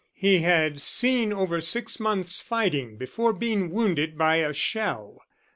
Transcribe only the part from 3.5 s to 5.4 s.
wounded by a shell.